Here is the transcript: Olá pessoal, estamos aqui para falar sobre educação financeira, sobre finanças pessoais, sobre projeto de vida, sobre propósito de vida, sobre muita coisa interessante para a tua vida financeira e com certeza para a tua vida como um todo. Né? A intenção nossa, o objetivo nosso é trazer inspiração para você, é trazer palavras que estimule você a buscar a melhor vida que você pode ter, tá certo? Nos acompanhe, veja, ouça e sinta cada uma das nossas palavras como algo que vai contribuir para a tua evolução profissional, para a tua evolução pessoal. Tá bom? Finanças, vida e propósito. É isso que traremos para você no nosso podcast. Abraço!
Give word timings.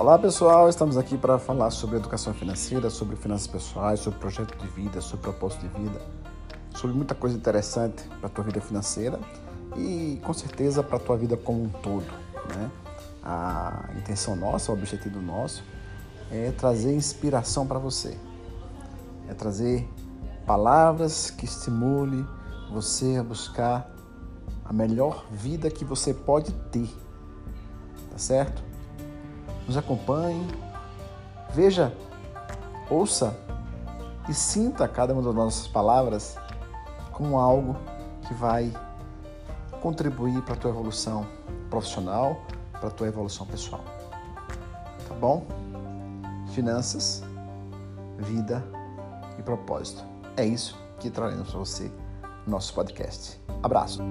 Olá 0.00 0.18
pessoal, 0.18 0.66
estamos 0.66 0.96
aqui 0.96 1.18
para 1.18 1.38
falar 1.38 1.70
sobre 1.70 1.98
educação 1.98 2.32
financeira, 2.32 2.88
sobre 2.88 3.16
finanças 3.16 3.46
pessoais, 3.46 4.00
sobre 4.00 4.18
projeto 4.18 4.56
de 4.56 4.66
vida, 4.68 4.98
sobre 5.02 5.24
propósito 5.24 5.68
de 5.68 5.78
vida, 5.78 6.00
sobre 6.74 6.96
muita 6.96 7.14
coisa 7.14 7.36
interessante 7.36 8.04
para 8.18 8.26
a 8.26 8.30
tua 8.30 8.44
vida 8.44 8.62
financeira 8.62 9.20
e 9.76 10.18
com 10.24 10.32
certeza 10.32 10.82
para 10.82 10.96
a 10.96 10.98
tua 10.98 11.18
vida 11.18 11.36
como 11.36 11.64
um 11.64 11.68
todo. 11.68 12.06
Né? 12.48 12.70
A 13.22 13.90
intenção 13.98 14.34
nossa, 14.34 14.72
o 14.72 14.74
objetivo 14.74 15.20
nosso 15.20 15.62
é 16.30 16.50
trazer 16.52 16.94
inspiração 16.94 17.66
para 17.66 17.78
você, 17.78 18.16
é 19.28 19.34
trazer 19.34 19.86
palavras 20.46 21.28
que 21.28 21.44
estimule 21.44 22.26
você 22.72 23.18
a 23.18 23.22
buscar 23.22 23.94
a 24.64 24.72
melhor 24.72 25.26
vida 25.30 25.70
que 25.70 25.84
você 25.84 26.14
pode 26.14 26.52
ter, 26.70 26.88
tá 28.10 28.16
certo? 28.16 28.69
Nos 29.70 29.76
acompanhe, 29.76 30.44
veja, 31.54 31.94
ouça 32.90 33.38
e 34.28 34.34
sinta 34.34 34.88
cada 34.88 35.12
uma 35.12 35.22
das 35.22 35.32
nossas 35.32 35.68
palavras 35.68 36.36
como 37.12 37.38
algo 37.38 37.76
que 38.26 38.34
vai 38.34 38.74
contribuir 39.80 40.42
para 40.42 40.54
a 40.54 40.56
tua 40.56 40.72
evolução 40.72 41.24
profissional, 41.70 42.40
para 42.72 42.88
a 42.88 42.90
tua 42.90 43.06
evolução 43.06 43.46
pessoal. 43.46 43.84
Tá 45.06 45.14
bom? 45.14 45.46
Finanças, 46.52 47.22
vida 48.18 48.64
e 49.38 49.42
propósito. 49.44 50.02
É 50.36 50.44
isso 50.44 50.76
que 50.98 51.08
traremos 51.10 51.48
para 51.48 51.60
você 51.60 51.92
no 52.44 52.50
nosso 52.54 52.74
podcast. 52.74 53.40
Abraço! 53.62 54.02